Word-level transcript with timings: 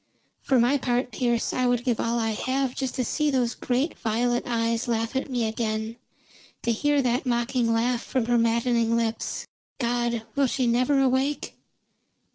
"For 0.41 0.59
my 0.59 0.79
part, 0.79 1.11
Pearse, 1.11 1.53
I 1.53 1.67
would 1.67 1.83
give 1.83 1.99
all 1.99 2.17
I 2.17 2.31
have 2.31 2.73
just 2.73 2.95
to 2.95 3.05
see 3.05 3.29
those 3.29 3.53
great 3.53 3.95
violet 3.99 4.41
eyes 4.47 4.87
laugh 4.87 5.15
at 5.15 5.29
me 5.29 5.47
again; 5.47 5.95
to 6.63 6.71
hear 6.71 7.03
that 7.03 7.27
mocking 7.27 7.71
laugh 7.71 8.01
from 8.03 8.25
her 8.25 8.39
maddening 8.39 8.97
lips. 8.97 9.45
God, 9.79 10.23
will 10.35 10.47
she 10.47 10.65
never 10.65 10.99
awake?" 10.99 11.55